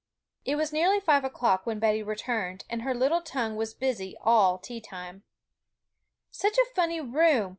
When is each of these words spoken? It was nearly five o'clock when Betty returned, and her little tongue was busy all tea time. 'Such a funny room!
It 0.45 0.55
was 0.55 0.73
nearly 0.73 0.99
five 0.99 1.23
o'clock 1.23 1.67
when 1.67 1.77
Betty 1.77 2.01
returned, 2.01 2.65
and 2.71 2.81
her 2.81 2.95
little 2.95 3.21
tongue 3.21 3.55
was 3.55 3.75
busy 3.75 4.17
all 4.21 4.57
tea 4.57 4.81
time. 4.81 5.21
'Such 6.31 6.57
a 6.57 6.65
funny 6.73 6.99
room! 6.99 7.49